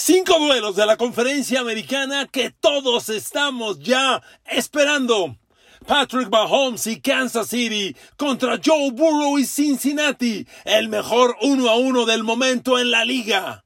[0.00, 5.36] Cinco duelos de la conferencia americana que todos estamos ya esperando.
[5.88, 12.06] Patrick Mahomes y Kansas City contra Joe Burrow y Cincinnati, el mejor uno a uno
[12.06, 13.64] del momento en la liga.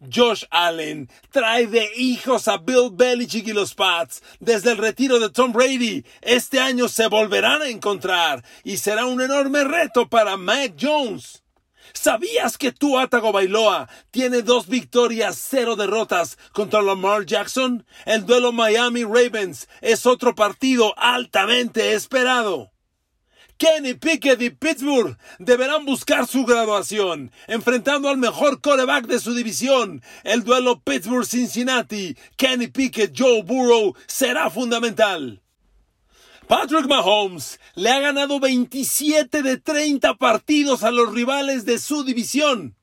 [0.00, 4.22] Josh Allen trae de hijos a Bill Belichick y los Pats.
[4.38, 9.20] Desde el retiro de Tom Brady, este año se volverán a encontrar y será un
[9.20, 11.42] enorme reto para Mac Jones.
[11.96, 17.86] ¿Sabías que tu Atago Bailoa tiene dos victorias, cero derrotas contra Lamar Jackson?
[18.04, 22.70] El duelo Miami Ravens es otro partido altamente esperado.
[23.56, 30.02] Kenny Pickett y Pittsburgh deberán buscar su graduación, enfrentando al mejor coreback de su división.
[30.22, 35.42] El duelo Pittsburgh-Cincinnati, Kenny Pickett, Joe Burrow será fundamental.
[36.48, 42.76] Patrick Mahomes le ha ganado 27 de 30 partidos a los rivales de su división.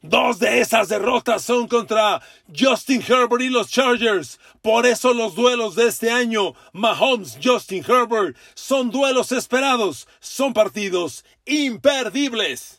[0.00, 2.22] Dos de esas derrotas son contra
[2.58, 4.40] Justin Herbert y los Chargers.
[4.62, 11.22] Por eso los duelos de este año, Mahomes, Justin Herbert, son duelos esperados, son partidos
[11.44, 12.75] imperdibles.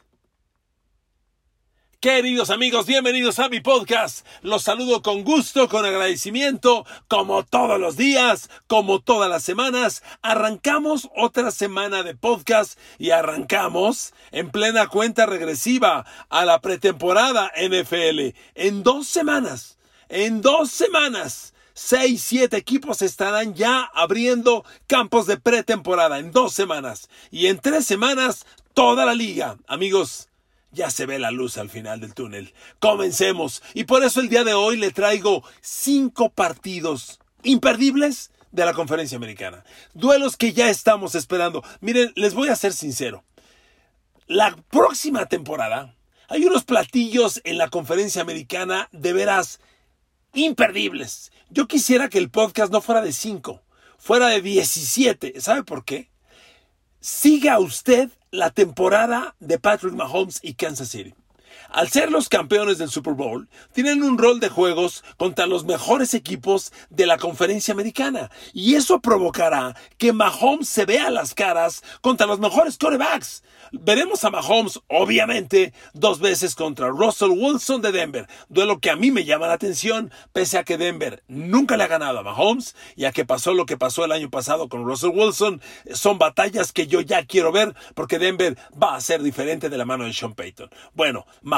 [1.99, 4.23] Queridos amigos, bienvenidos a mi podcast.
[4.43, 10.03] Los saludo con gusto, con agradecimiento, como todos los días, como todas las semanas.
[10.21, 18.35] Arrancamos otra semana de podcast y arrancamos en plena cuenta regresiva a la pretemporada NFL.
[18.53, 21.55] En dos semanas, en dos semanas.
[21.73, 27.09] Seis, siete equipos estarán ya abriendo campos de pretemporada en dos semanas.
[27.31, 28.45] Y en tres semanas,
[28.75, 29.57] toda la liga.
[29.67, 30.27] Amigos,
[30.71, 32.53] ya se ve la luz al final del túnel.
[32.79, 33.63] Comencemos.
[33.73, 39.17] Y por eso el día de hoy le traigo cinco partidos imperdibles de la conferencia
[39.17, 39.63] americana.
[39.93, 41.63] Duelos que ya estamos esperando.
[41.81, 43.23] Miren, les voy a ser sincero.
[44.27, 45.95] La próxima temporada
[46.27, 49.59] hay unos platillos en la conferencia americana de veras
[50.33, 51.31] imperdibles.
[51.49, 53.61] Yo quisiera que el podcast no fuera de cinco,
[53.97, 55.39] fuera de 17.
[55.39, 56.09] ¿Sabe por qué?
[56.99, 61.15] Siga usted la temporada de Patrick Mahomes y Kansas City.
[61.69, 66.13] Al ser los campeones del Super Bowl, tienen un rol de juegos contra los mejores
[66.13, 68.31] equipos de la conferencia americana.
[68.53, 73.43] Y eso provocará que Mahomes se vea las caras contra los mejores quarterbacks.
[73.73, 78.27] Veremos a Mahomes, obviamente, dos veces contra Russell Wilson de Denver.
[78.47, 81.87] Duelo que a mí me llama la atención, pese a que Denver nunca le ha
[81.87, 85.61] ganado a Mahomes, ya que pasó lo que pasó el año pasado con Russell Wilson.
[85.93, 89.85] Son batallas que yo ya quiero ver, porque Denver va a ser diferente de la
[89.85, 90.69] mano de Sean Payton.
[90.93, 91.56] Bueno, Mahomes,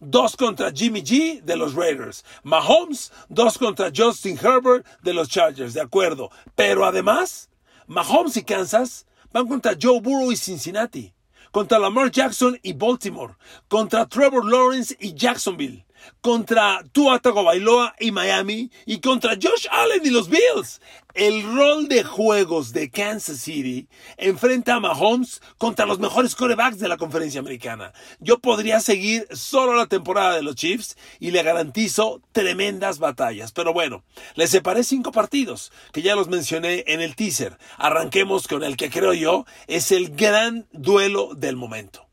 [0.00, 2.24] dos contra Jimmy G de los Raiders.
[2.42, 6.30] Mahomes, dos contra Justin Herbert de los Chargers, de acuerdo.
[6.54, 7.48] Pero además,
[7.86, 11.14] Mahomes y Kansas van contra Joe Burrow y Cincinnati
[11.54, 13.36] contra Lamar Jackson y Baltimore,
[13.68, 15.83] contra Trevor Lawrence y Jacksonville,
[16.20, 20.80] contra Tua Tagovailoa y Miami y contra Josh Allen y los Bills.
[21.14, 26.88] El rol de juegos de Kansas City enfrenta a Mahomes contra los mejores corebacks de
[26.88, 27.92] la conferencia americana.
[28.18, 33.52] Yo podría seguir solo la temporada de los Chiefs y le garantizo tremendas batallas.
[33.52, 34.02] Pero bueno,
[34.34, 37.58] les separé cinco partidos que ya los mencioné en el teaser.
[37.76, 42.08] Arranquemos con el que creo yo es el gran duelo del momento.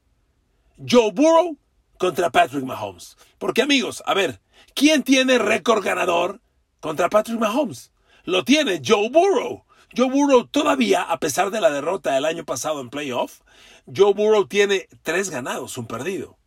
[0.77, 1.57] Joe Burrow
[2.01, 3.15] contra Patrick Mahomes.
[3.37, 4.41] Porque amigos, a ver,
[4.73, 6.41] ¿quién tiene récord ganador
[6.79, 7.91] contra Patrick Mahomes?
[8.23, 9.65] lo tiene Joe Burrow.
[9.95, 13.41] Joe Burrow todavía, a pesar de la derrota del año pasado en playoff,
[13.85, 16.39] Joe Burrow tiene tres ganados, un perdido.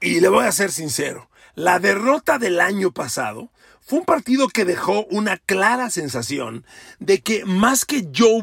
[0.00, 4.64] Y le voy a ser sincero, la derrota del año pasado fue un partido que
[4.64, 6.66] dejó una clara sensación
[6.98, 8.42] de que más que Joe,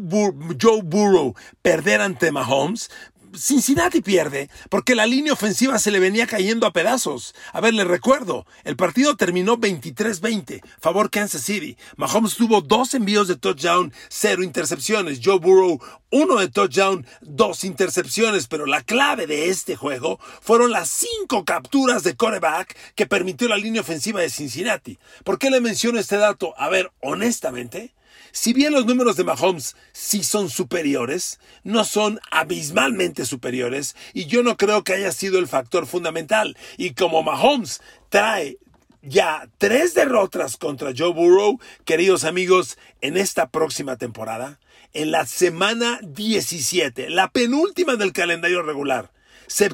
[0.61, 2.89] Joe Burrow perder ante Mahomes,
[3.35, 7.33] Cincinnati pierde porque la línea ofensiva se le venía cayendo a pedazos.
[7.51, 11.77] A ver, les recuerdo, el partido terminó 23-20, favor Kansas City.
[11.95, 15.19] Mahomes tuvo dos envíos de touchdown, cero intercepciones.
[15.23, 15.79] Joe Burrow,
[16.11, 18.47] uno de touchdown, dos intercepciones.
[18.47, 23.57] Pero la clave de este juego fueron las cinco capturas de coreback que permitió la
[23.57, 24.99] línea ofensiva de Cincinnati.
[25.23, 26.53] ¿Por qué le menciono este dato?
[26.57, 27.93] A ver, honestamente,
[28.33, 34.41] si bien los números de Mahomes sí son superiores, no son abismalmente superiores y yo
[34.41, 36.57] no creo que haya sido el factor fundamental.
[36.75, 38.57] Y como Mahomes trae
[39.03, 44.59] ya tres derrotas contra Joe Burrow, queridos amigos, en esta próxima temporada,
[44.93, 49.11] en la semana 17, la penúltima del calendario regular,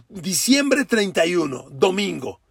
[0.10, 2.42] diciembre 31, domingo,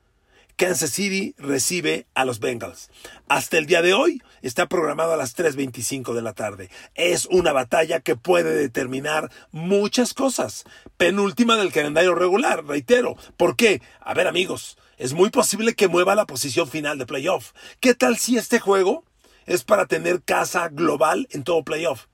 [0.58, 2.90] Kansas City recibe a los Bengals.
[3.28, 6.68] Hasta el día de hoy está programado a las 3.25 de la tarde.
[6.96, 10.64] Es una batalla que puede determinar muchas cosas.
[10.96, 13.16] Penúltima del calendario regular, reitero.
[13.36, 13.80] ¿Por qué?
[14.00, 17.52] A ver amigos, es muy posible que mueva la posición final de playoff.
[17.78, 19.04] ¿Qué tal si este juego
[19.46, 22.06] es para tener casa global en todo playoff?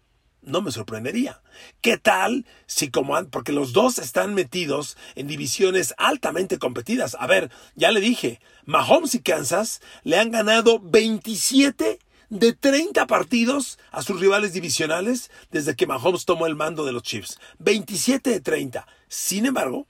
[0.44, 1.42] No me sorprendería.
[1.80, 7.16] ¿Qué tal si como porque los dos están metidos en divisiones altamente competidas?
[7.18, 11.98] A ver, ya le dije, Mahomes y Kansas le han ganado 27
[12.30, 17.02] de 30 partidos a sus rivales divisionales desde que Mahomes tomó el mando de los
[17.02, 17.38] Chiefs.
[17.58, 18.86] 27 de 30.
[19.08, 19.86] Sin embargo,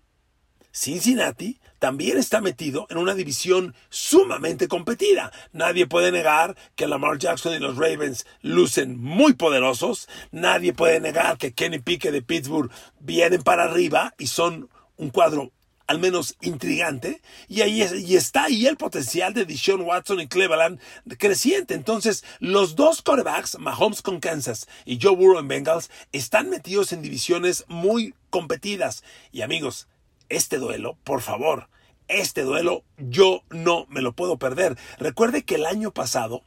[0.73, 5.31] Cincinnati también está metido en una división sumamente competida.
[5.53, 10.09] Nadie puede negar que Lamar Jackson y los Ravens lucen muy poderosos.
[10.33, 12.71] Nadie puede negar que Kenny Pickett de Pittsburgh
[13.01, 15.53] vienen para arriba y son un cuadro
[15.87, 20.81] al menos intrigante, y ahí y está ahí el potencial de Deshaun Watson y Cleveland
[21.19, 21.75] creciente.
[21.75, 27.03] Entonces, los dos quarterbacks, Mahomes con Kansas y Joe Burrow en Bengals, están metidos en
[27.03, 29.05] divisiones muy competidas.
[29.33, 29.87] Y amigos,
[30.31, 31.69] este duelo, por favor,
[32.09, 34.77] este duelo yo no me lo puedo perder.
[34.99, 36.43] Recuerde que el año pasado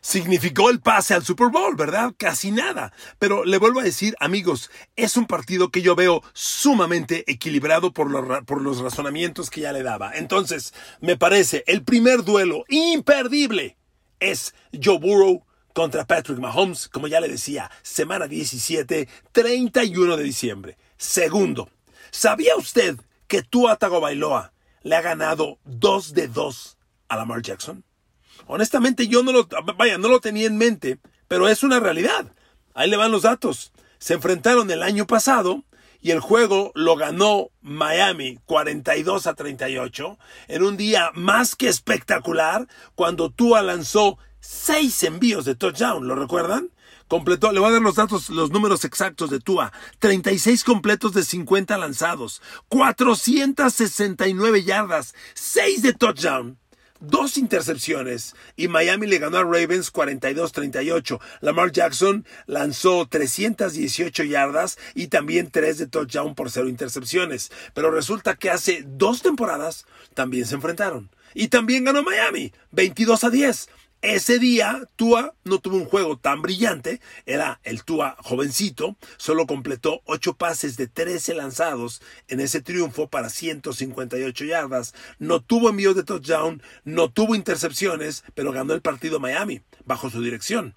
[0.00, 2.14] significó el pase al Super Bowl, ¿verdad?
[2.16, 2.92] Casi nada.
[3.18, 8.10] Pero le vuelvo a decir, amigos, es un partido que yo veo sumamente equilibrado por
[8.10, 10.12] los, por los razonamientos que ya le daba.
[10.14, 13.76] Entonces, me parece el primer duelo imperdible
[14.20, 20.76] es Joe Burrow contra Patrick Mahomes, como ya le decía, semana 17, 31 de diciembre.
[20.96, 21.70] Segundo,
[22.10, 22.96] ¿sabía usted
[23.28, 24.52] que Tua Tagovailoa
[24.82, 26.78] le ha ganado dos de dos
[27.08, 27.84] a Lamar Jackson?
[28.46, 32.32] Honestamente, yo no lo, vaya, no lo tenía en mente, pero es una realidad.
[32.74, 33.72] Ahí le van los datos.
[33.98, 35.64] Se enfrentaron el año pasado
[36.00, 42.68] y el juego lo ganó Miami 42 a 38 en un día más que espectacular
[42.94, 46.06] cuando Tua lanzó seis envíos de touchdown.
[46.06, 46.70] ¿Lo recuerdan?
[47.08, 49.72] Completó, le voy a dar los datos, los números exactos de Tua.
[49.98, 56.58] 36 completos de 50 lanzados, 469 yardas, 6 de touchdown
[57.00, 61.20] dos intercepciones y Miami le ganó a Ravens 42-38.
[61.40, 67.50] Lamar Jackson lanzó 318 yardas y también 3 de touchdown por cero intercepciones.
[67.74, 71.10] Pero resulta que hace dos temporadas también se enfrentaron.
[71.34, 73.68] Y también ganó Miami 22 a 10.
[74.00, 80.02] Ese día, Tua no tuvo un juego tan brillante, era el Tua jovencito, solo completó
[80.04, 86.04] 8 pases de 13 lanzados en ese triunfo para 158 yardas, no tuvo envíos de
[86.04, 90.76] touchdown, no tuvo intercepciones, pero ganó el partido Miami, bajo su dirección.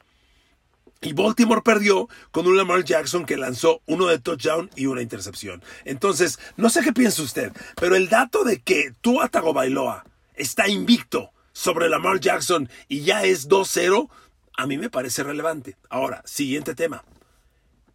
[1.00, 5.64] Y Baltimore perdió con un Lamar Jackson que lanzó uno de touchdown y una intercepción.
[5.86, 11.32] Entonces, no sé qué piensa usted, pero el dato de que Tua Tagovailoa está invicto
[11.62, 14.10] sobre Lamar Jackson y ya es 2-0,
[14.58, 15.78] a mí me parece relevante.
[15.90, 17.06] Ahora, siguiente tema.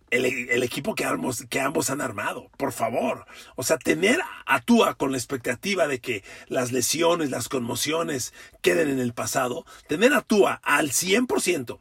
[0.08, 3.26] El, equipo que ambos, que ambos han armado, por favor.
[3.56, 8.32] O sea, tener a Tua con la expectativa de que las lesiones, las conmociones
[8.62, 11.80] queden en el pasado, tener a Tua al 100%,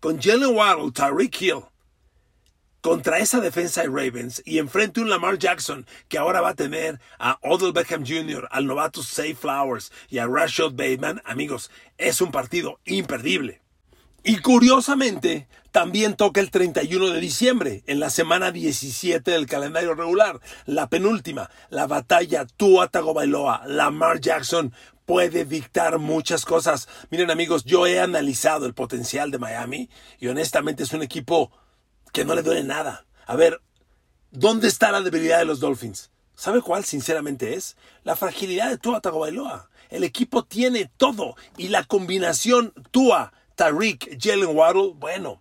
[0.00, 1.62] con Jalen Waddle, Tyreek Hill,
[2.86, 7.00] contra esa defensa de Ravens y enfrente un Lamar Jackson que ahora va a tener
[7.18, 12.30] a Odell Beckham Jr., al novato Say Flowers y a Rashad Bateman, amigos, es un
[12.30, 13.60] partido imperdible.
[14.22, 20.38] Y curiosamente, también toca el 31 de diciembre, en la semana 17 del calendario regular,
[20.64, 24.72] la penúltima, la batalla Tua Tagovailoa, Lamar Jackson
[25.06, 26.88] puede dictar muchas cosas.
[27.10, 29.90] Miren amigos, yo he analizado el potencial de Miami
[30.20, 31.50] y honestamente es un equipo
[32.12, 33.06] que no le duele nada.
[33.26, 33.60] A ver,
[34.30, 36.10] ¿dónde está la debilidad de los Dolphins?
[36.34, 37.76] ¿Sabe cuál sinceramente es?
[38.04, 39.70] La fragilidad de Tua Tagovailoa.
[39.88, 45.40] El equipo tiene todo y la combinación Tua, Tariq, Jalen Waddle, bueno,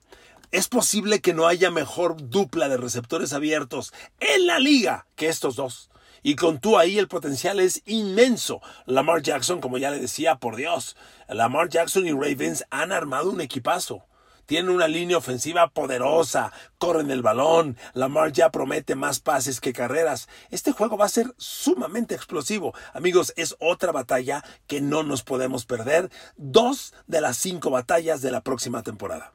[0.52, 5.58] es posible que no haya mejor dupla de receptores abiertos en la liga que estos
[5.58, 5.90] dos.
[6.24, 8.62] Y con Tua ahí el potencial es inmenso.
[8.86, 10.96] Lamar Jackson, como ya le decía, por Dios,
[11.28, 14.06] Lamar Jackson y Ravens han armado un equipazo
[14.46, 20.28] tienen una línea ofensiva poderosa, corren el balón, Lamar ya promete más pases que carreras.
[20.52, 22.74] Este juego va a ser sumamente explosivo.
[22.94, 26.10] Amigos, es otra batalla que no nos podemos perder.
[26.38, 29.34] Dos de las cinco batallas de la próxima temporada.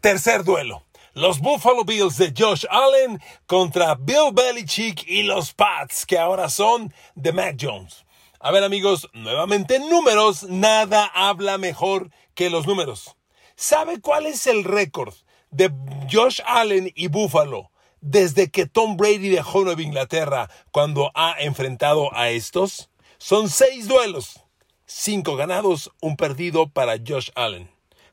[0.00, 0.84] Tercer duelo.
[1.14, 6.92] Los Buffalo Bills de Josh Allen contra Bill Belichick y los Pats, que ahora son
[7.14, 8.04] de Mac Jones.
[8.40, 13.16] A ver amigos, nuevamente números, nada habla mejor que los números.
[13.56, 15.14] ¿Sabe cuál es el récord
[15.50, 15.70] de
[16.10, 17.70] Josh Allen y Buffalo
[18.00, 22.90] desde que Tom Brady dejó Nueva Inglaterra cuando ha enfrentado a estos?
[23.18, 24.40] Son seis duelos.
[24.86, 27.70] Cinco ganados, un perdido para Josh Allen.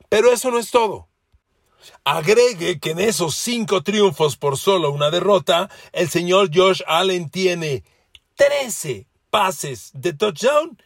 [0.08, 1.08] Pero eso no es todo.
[2.04, 7.82] Agregue que en esos cinco triunfos por solo una derrota, el señor Josh Allen tiene
[8.36, 10.80] 13 pases de touchdown,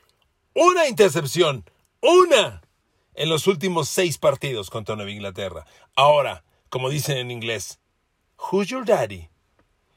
[0.55, 1.65] una intercepción,
[2.01, 2.63] una
[3.17, 5.67] en los últimos seis partidos contra Nueva Inglaterra.
[5.97, 7.81] Ahora, como dicen en inglés,
[8.39, 9.29] Who's your daddy?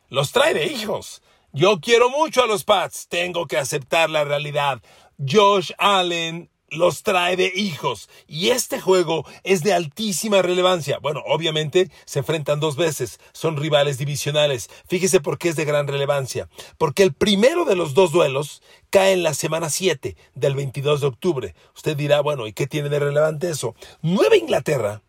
[0.08, 1.22] Los trae de hijos.
[1.52, 3.08] Yo quiero mucho a los Pats.
[3.08, 4.82] Tengo que aceptar la realidad.
[5.18, 8.10] Josh Allen los trae de hijos.
[8.28, 11.00] Y este juego es de altísima relevancia.
[11.00, 14.70] Bueno, obviamente se enfrentan dos veces, son rivales divisionales.
[14.88, 16.50] Fíjese por qué es de gran relevancia.
[16.78, 21.08] Porque el primero de los dos duelos cae en la semana 7 del 22 de
[21.08, 21.56] octubre.
[21.76, 23.76] Usted dirá, bueno, ¿y qué tiene de relevante eso?
[24.02, 25.02] Nueva Inglaterra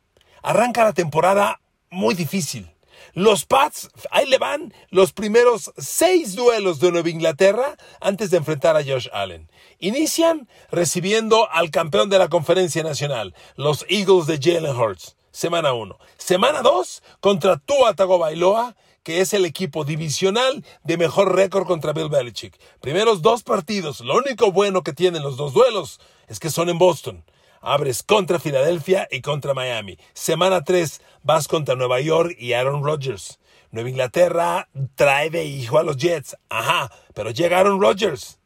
[0.42, 2.70] arranca la temporada muy difícil.
[3.14, 8.76] Los Pats, ahí le van los primeros seis duelos de Nueva Inglaterra antes de enfrentar
[8.76, 9.50] a Josh Allen.
[9.78, 15.98] Inician recibiendo al campeón de la conferencia nacional, los Eagles de Jalen Hurts, semana 1.
[16.18, 22.10] Semana 2 contra Tua Tagovailoa, que es el equipo divisional de mejor récord contra Bill
[22.10, 22.58] Belichick.
[22.80, 26.78] Primeros dos partidos, lo único bueno que tienen los dos duelos es que son en
[26.78, 27.24] Boston.
[27.60, 29.98] Abres contra Filadelfia y contra Miami.
[30.14, 33.38] Semana 3 vas contra Nueva York y Aaron Rodgers.
[33.70, 36.36] Nueva Inglaterra trae de hijo a los Jets.
[36.48, 38.38] Ajá, pero llega Aaron Rodgers.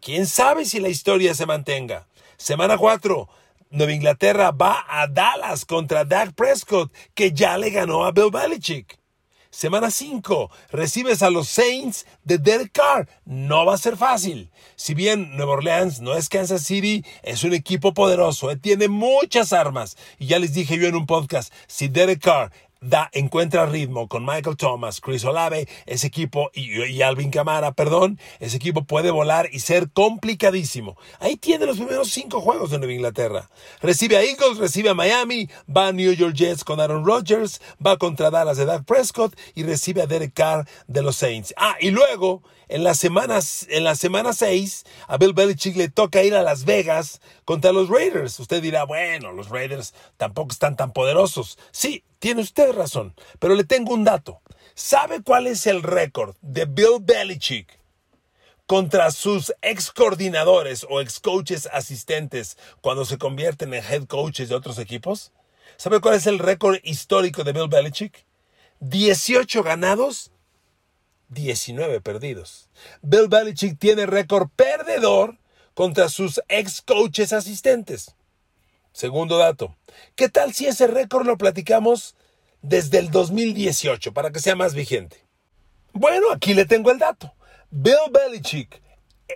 [0.00, 2.06] ¿Quién sabe si la historia se mantenga?
[2.36, 3.28] Semana 4.
[3.70, 8.98] Nueva Inglaterra va a Dallas contra Dak Prescott, que ya le ganó a Bill Belichick.
[9.56, 13.08] Semana 5, recibes a los Saints de Derek Carr.
[13.24, 14.50] No va a ser fácil.
[14.76, 19.54] Si bien Nueva Orleans no es Kansas City, es un equipo poderoso, eh, tiene muchas
[19.54, 19.96] armas.
[20.18, 24.24] Y ya les dije yo en un podcast, si Derek Carr da, encuentra ritmo con
[24.24, 29.60] Michael Thomas, Chris Olave, ese equipo, y, Alvin Camara, perdón, ese equipo puede volar y
[29.60, 30.96] ser complicadísimo.
[31.18, 33.50] Ahí tiene los primeros cinco juegos de Nueva Inglaterra.
[33.80, 37.96] Recibe a Eagles, recibe a Miami, va a New York Jets con Aaron Rodgers, va
[37.96, 41.54] contra Dallas de Dak Prescott y recibe a Derek Carr de los Saints.
[41.56, 46.24] Ah, y luego en la semana, en la semana 6, a Bill Belichick le toca
[46.24, 48.40] ir a Las Vegas contra los Raiders.
[48.40, 51.58] Usted dirá, bueno, los Raiders tampoco están tan poderosos.
[51.70, 54.40] Sí, tiene usted razón, pero le tengo un dato.
[54.74, 57.80] ¿Sabe cuál es el récord de Bill Belichick
[58.66, 64.54] contra sus ex coordinadores o ex coaches asistentes cuando se convierten en head coaches de
[64.54, 65.32] otros equipos?
[65.76, 68.24] ¿Sabe cuál es el récord histórico de Bill Belichick?
[68.80, 70.30] 18 ganados
[71.28, 72.68] 19 perdidos.
[73.02, 75.38] Bill Belichick tiene récord perdedor
[75.74, 78.14] contra sus ex coaches asistentes.
[78.92, 79.76] Segundo dato,
[80.14, 82.16] ¿qué tal si ese récord lo platicamos
[82.62, 85.24] desde el 2018 para que sea más vigente?
[85.92, 87.32] Bueno, aquí le tengo el dato.
[87.70, 88.82] Bill Belichick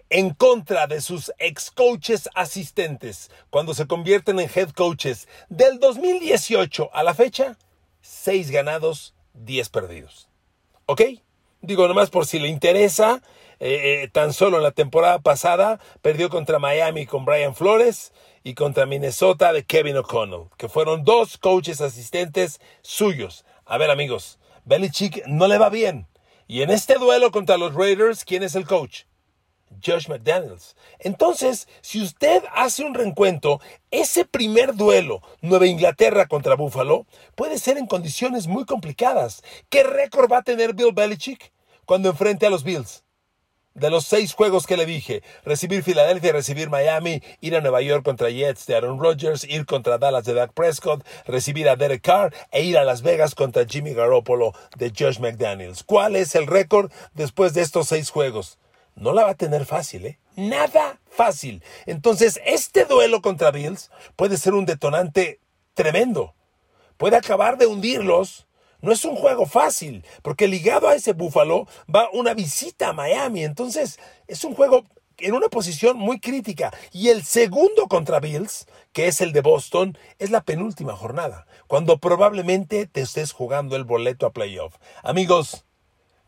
[0.09, 6.91] en contra de sus ex coaches asistentes cuando se convierten en head coaches del 2018
[6.93, 7.57] a la fecha,
[8.03, 10.29] 6 ganados, 10 perdidos.
[10.87, 11.03] ¿Ok?
[11.63, 13.23] Digo, nomás por si le interesa,
[13.59, 18.13] eh, eh, tan solo en la temporada pasada perdió contra Miami con Brian Flores
[18.43, 23.45] y contra Minnesota de Kevin O'Connell, que fueron dos coaches asistentes suyos.
[23.65, 26.07] A ver amigos, Belichick no le va bien.
[26.47, 29.05] Y en este duelo contra los Raiders, ¿quién es el coach?
[29.85, 30.75] Josh McDaniels.
[30.99, 37.07] Entonces, si usted hace un reencuentro, ese primer duelo, Nueva Inglaterra contra Buffalo,
[37.37, 39.43] puede ser en condiciones muy complicadas.
[39.69, 41.53] ¿Qué récord va a tener Bill Belichick
[41.87, 43.05] cuando enfrente a los Bills?
[43.75, 48.05] De los seis juegos que le dije, recibir Filadelfia, recibir Miami, ir a Nueva York
[48.05, 52.35] contra Jets de Aaron Rodgers, ir contra Dallas de Dak Prescott, recibir a Derek Carr
[52.51, 55.85] e ir a Las Vegas contra Jimmy Garoppolo de Josh McDaniels.
[55.85, 58.59] ¿Cuál es el récord después de estos seis juegos?
[59.01, 60.19] no la va a tener fácil, ¿eh?
[60.37, 61.63] Nada fácil.
[61.87, 65.41] Entonces, este duelo contra Bills puede ser un detonante
[65.75, 66.35] tremendo.
[66.97, 68.47] Puede acabar de hundirlos.
[68.83, 73.45] No es un juego fácil, porque ligado a ese Búfalo va una visita a Miami.
[73.45, 74.85] Entonces, es un juego
[75.19, 76.73] en una posición muy crítica.
[76.93, 81.99] Y el segundo contra Bills, que es el de Boston, es la penúltima jornada, cuando
[81.99, 84.77] probablemente te estés jugando el boleto a playoff.
[85.03, 85.65] Amigos,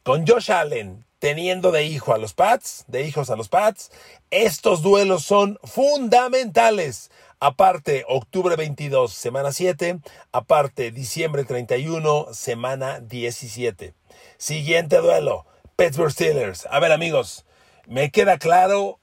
[0.03, 3.93] con Josh Allen, teniendo de hijo a los Pats, de hijos a los Pats.
[4.33, 7.13] Estos duelos son fundamentales.
[7.45, 9.99] Aparte, octubre 22, semana 7.
[10.31, 13.95] Aparte, diciembre 31, semana 17.
[14.39, 15.45] Siguiente duelo,
[15.75, 16.69] Pittsburgh Steelers.
[16.71, 17.45] A ver amigos,
[17.89, 19.01] me queda claro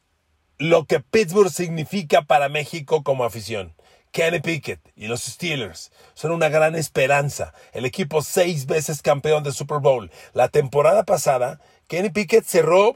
[0.57, 3.75] lo que Pittsburgh significa para México como afición.
[4.11, 7.53] Kenny Pickett y los Steelers son una gran esperanza.
[7.73, 10.11] El equipo seis veces campeón de Super Bowl.
[10.31, 12.95] La temporada pasada, Kenny Pickett cerró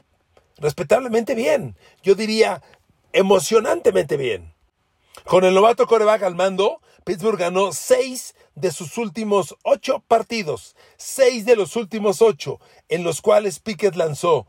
[0.56, 1.76] respetablemente bien.
[2.02, 2.62] Yo diría
[3.12, 4.53] emocionantemente bien.
[5.22, 10.74] Con el novato coreback al mando, Pittsburgh ganó seis de sus últimos ocho partidos.
[10.96, 14.46] Seis de los últimos ocho, en los cuales Pickett lanzó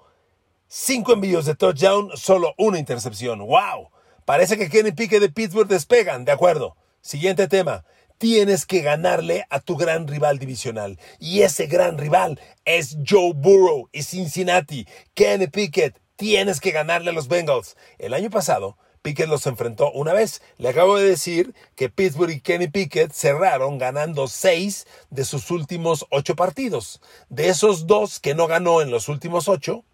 [0.67, 3.39] cinco envíos de touchdown, solo una intercepción.
[3.39, 3.91] ¡Wow!
[4.25, 6.75] Parece que Kenny Pickett de Pittsburgh despegan, de acuerdo.
[7.01, 7.85] Siguiente tema.
[8.17, 10.99] Tienes que ganarle a tu gran rival divisional.
[11.19, 14.87] Y ese gran rival es Joe Burrow y Cincinnati.
[15.13, 17.75] Kenny Pickett, tienes que ganarle a los Bengals.
[17.99, 20.41] El año pasado, Pickett los enfrentó una vez.
[20.57, 26.07] Le acabo de decir que Pittsburgh y Kenny Pickett cerraron ganando seis de sus últimos
[26.09, 27.01] ocho partidos.
[27.29, 29.85] De esos dos que no ganó en los últimos ocho,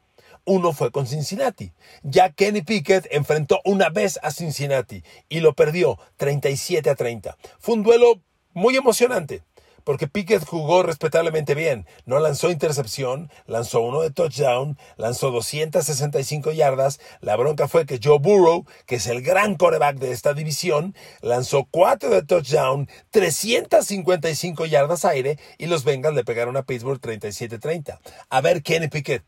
[0.46, 1.74] uno fue con Cincinnati.
[2.04, 7.38] Ya Kenny Pickett enfrentó una vez a Cincinnati y lo perdió 37 a 30.
[7.60, 8.22] Fue un duelo
[8.54, 9.44] muy emocionante
[9.84, 11.86] porque Pickett jugó respetablemente bien.
[12.06, 17.00] No lanzó intercepción, lanzó uno de touchdown, lanzó 265 yardas.
[17.22, 21.68] La bronca fue que Joe Burrow, que es el gran coreback de esta división, lanzó
[21.70, 28.00] cuatro de touchdown, 355 yardas aire y los Bengals le pegaron a Pittsburgh 37-30.
[28.30, 29.24] A ver, Kenny Pickett,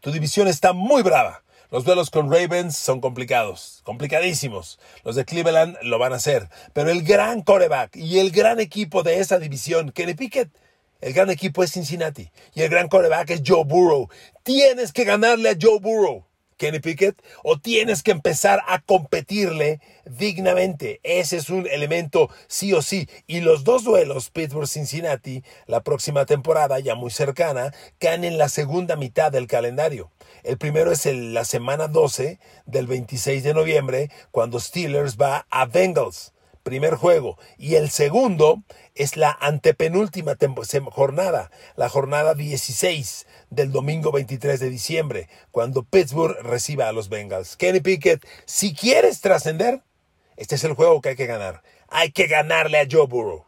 [0.00, 1.42] tu división está muy brava.
[1.70, 4.78] Los duelos con Ravens son complicados, complicadísimos.
[5.04, 6.48] Los de Cleveland lo van a hacer.
[6.72, 10.48] Pero el gran coreback y el gran equipo de esa división, Kenny Pickett,
[11.00, 12.30] el gran equipo es Cincinnati.
[12.54, 14.08] Y el gran coreback es Joe Burrow.
[14.44, 16.24] Tienes que ganarle a Joe Burrow.
[16.56, 21.00] Kenny Pickett, o tienes que empezar a competirle dignamente.
[21.02, 23.08] Ese es un elemento sí o sí.
[23.26, 28.96] Y los dos duelos, Pittsburgh-Cincinnati, la próxima temporada, ya muy cercana, caen en la segunda
[28.96, 30.10] mitad del calendario.
[30.42, 36.32] El primero es la semana 12 del 26 de noviembre, cuando Steelers va a Bengals
[36.66, 37.38] primer juego.
[37.58, 38.64] Y el segundo
[38.96, 40.36] es la antepenúltima
[40.90, 47.56] jornada, la jornada 16 del domingo 23 de diciembre, cuando Pittsburgh reciba a los Bengals.
[47.56, 49.84] Kenny Pickett, si quieres trascender,
[50.36, 51.62] este es el juego que hay que ganar.
[51.88, 53.44] Hay que ganarle a Joe Burrow.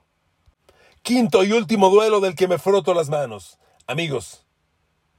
[1.03, 3.59] Quinto y último duelo del que me froto las manos.
[3.89, 4.47] Amigos,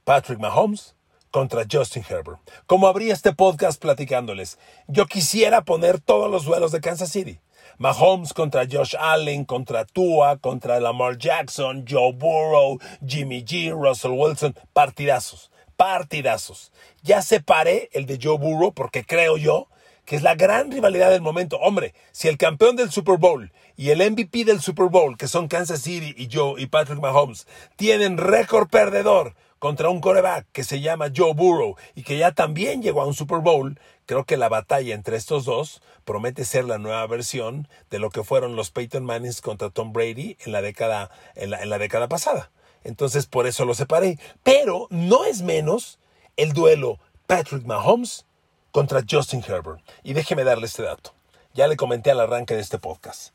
[0.04, 0.94] Patrick Mahomes
[1.30, 2.40] contra Justin Herbert.
[2.64, 7.40] Como abrí este podcast platicándoles, yo quisiera poner todos los duelos de Kansas City.
[7.80, 14.54] Mahomes contra Josh Allen, contra Tua, contra Lamar Jackson, Joe Burrow, Jimmy G, Russell Wilson,
[14.74, 16.72] partidazos, partidazos.
[17.02, 19.68] Ya separé el de Joe Burrow porque creo yo
[20.04, 21.56] que es la gran rivalidad del momento.
[21.56, 25.48] Hombre, si el campeón del Super Bowl y el MVP del Super Bowl, que son
[25.48, 30.80] Kansas City y Joe y Patrick Mahomes, tienen récord perdedor contra un coreback que se
[30.80, 34.48] llama Joe Burrow y que ya también llegó a un Super Bowl, creo que la
[34.48, 39.04] batalla entre estos dos promete ser la nueva versión de lo que fueron los Peyton
[39.04, 42.50] Mannings contra Tom Brady en la década, en la, en la década pasada.
[42.84, 44.18] Entonces por eso lo separé.
[44.42, 45.98] Pero no es menos
[46.38, 48.24] el duelo Patrick Mahomes
[48.72, 49.82] contra Justin Herbert.
[50.02, 51.12] Y déjeme darle este dato.
[51.52, 53.34] Ya le comenté al arranque de este podcast.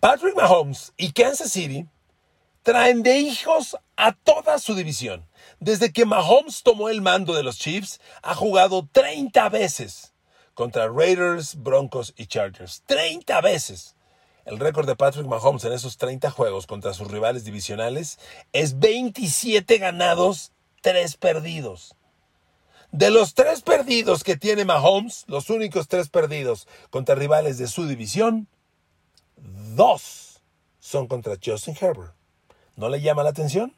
[0.00, 1.86] Patrick Mahomes y Kansas City
[2.62, 5.24] traen de hijos a toda su división.
[5.60, 10.12] Desde que Mahomes tomó el mando de los Chiefs, ha jugado 30 veces
[10.54, 12.82] contra Raiders, Broncos y Chargers.
[12.86, 13.96] 30 veces.
[14.44, 18.18] El récord de Patrick Mahomes en esos 30 juegos contra sus rivales divisionales
[18.52, 20.52] es 27 ganados,
[20.82, 21.96] 3 perdidos.
[22.92, 27.86] De los 3 perdidos que tiene Mahomes, los únicos 3 perdidos contra rivales de su
[27.86, 28.46] división,
[29.36, 30.42] 2
[30.78, 32.14] son contra Justin Herbert.
[32.76, 33.74] ¿No le llama la atención?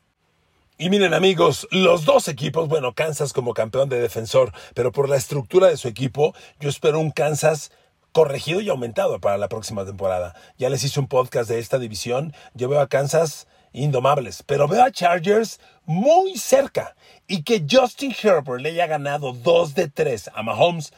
[0.78, 5.16] Y miren amigos, los dos equipos, bueno, Kansas como campeón de defensor, pero por la
[5.16, 7.72] estructura de su equipo, yo espero un Kansas
[8.12, 10.34] corregido y aumentado para la próxima temporada.
[10.58, 14.84] Ya les hice un podcast de esta división, yo veo a Kansas indomables, pero veo
[14.84, 16.94] a Chargers muy cerca
[17.26, 20.92] y que Justin Herbert le haya ganado dos de tres a Mahomes,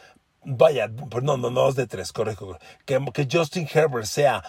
[0.45, 4.43] vaya, no, no, no dos de tres, correcto, que, que Justin Herbert sea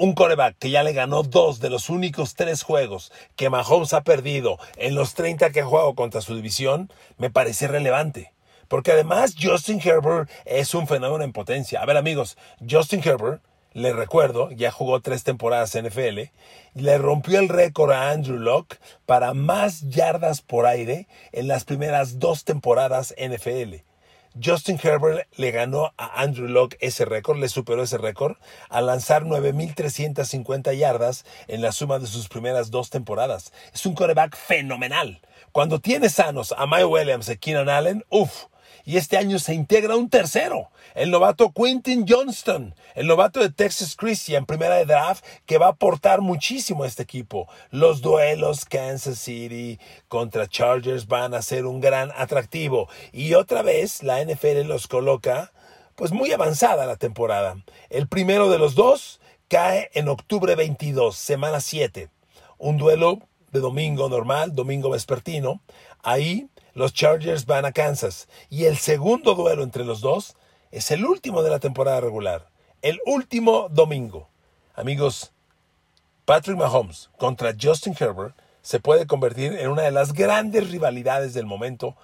[0.00, 4.00] un coreback que ya le ganó dos de los únicos tres juegos que Mahomes ha
[4.02, 8.32] perdido en los 30 que ha jugado contra su división, me parece relevante.
[8.66, 11.82] Porque además Justin Herbert es un fenómeno en potencia.
[11.82, 13.42] A ver amigos, Justin Herbert,
[13.74, 16.30] le recuerdo, ya jugó tres temporadas en NFL,
[16.72, 22.18] le rompió el récord a Andrew Locke para más yardas por aire en las primeras
[22.18, 23.89] dos temporadas NFL.
[24.38, 28.36] Justin Herbert le ganó a Andrew Locke ese récord, le superó ese récord
[28.68, 33.52] al lanzar 9.350 yardas en la suma de sus primeras dos temporadas.
[33.74, 35.20] Es un coreback fenomenal.
[35.52, 38.44] Cuando tiene sanos a Mike Williams y Keenan Allen, uff,
[38.84, 43.94] y este año se integra un tercero, el novato Quentin Johnston, el novato de Texas
[43.96, 47.48] Christian, primera de draft, que va a aportar muchísimo a este equipo.
[47.70, 49.78] Los duelos Kansas City
[50.08, 52.88] contra Chargers van a ser un gran atractivo.
[53.12, 55.52] Y otra vez la NFL los coloca
[55.94, 57.56] pues muy avanzada la temporada.
[57.90, 62.08] El primero de los dos cae en octubre 22, semana 7.
[62.58, 63.18] Un duelo
[63.52, 65.60] de domingo normal, domingo vespertino.
[66.02, 66.48] Ahí
[66.80, 68.26] los Chargers van a Kansas.
[68.48, 70.34] Y el segundo duelo entre los dos
[70.70, 72.48] es el último de la temporada regular.
[72.82, 74.28] El último domingo.
[74.74, 75.32] Amigos,
[76.24, 81.46] Patrick Mahomes contra Justin Herbert se puede convertir en una de las grandes rivalidades del
[81.46, 81.96] momento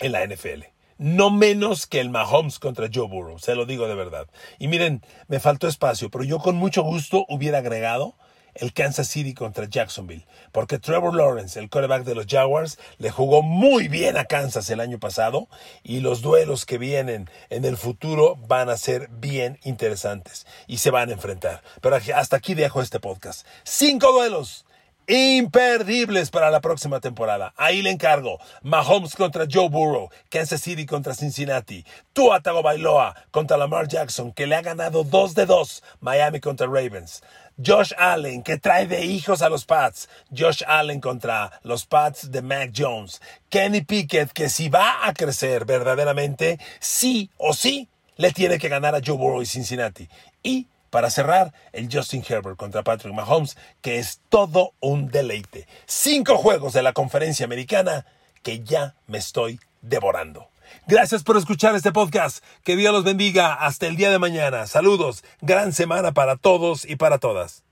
[0.00, 0.64] en la NFL
[0.98, 4.28] no menos que el Mahomes contra Joe Burrow, se lo digo de verdad.
[4.60, 8.14] Y miren, me faltó espacio, pero yo con mucho gusto hubiera agregado
[8.54, 13.42] el Kansas City contra Jacksonville, porque Trevor Lawrence, el quarterback de los Jaguars, le jugó
[13.42, 15.48] muy bien a Kansas el año pasado
[15.82, 20.90] y los duelos que vienen en el futuro van a ser bien interesantes y se
[20.90, 21.62] van a enfrentar.
[21.80, 23.46] Pero hasta aquí dejo este podcast.
[23.64, 24.64] Cinco duelos
[25.06, 27.52] imperdibles para la próxima temporada.
[27.56, 28.38] Ahí le encargo.
[28.62, 34.54] Mahomes contra Joe Burrow, Kansas City contra Cincinnati, Tua Tagovailoa contra Lamar Jackson, que le
[34.54, 37.22] ha ganado dos de dos, Miami contra Ravens.
[37.64, 40.08] Josh Allen, que trae de hijos a los Pats.
[40.36, 43.20] Josh Allen contra los Pats de Mac Jones.
[43.48, 48.94] Kenny Pickett, que si va a crecer verdaderamente, sí o sí, le tiene que ganar
[48.94, 50.08] a Joe Burrow y Cincinnati.
[50.42, 55.66] Y para cerrar, el Justin Herbert contra Patrick Mahomes, que es todo un deleite.
[55.86, 58.04] Cinco juegos de la conferencia americana
[58.42, 60.51] que ya me estoy devorando.
[60.86, 62.44] Gracias por escuchar este podcast.
[62.64, 63.54] Que Dios los bendiga.
[63.54, 64.66] Hasta el día de mañana.
[64.66, 65.24] Saludos.
[65.40, 67.64] Gran semana para todos y para todas.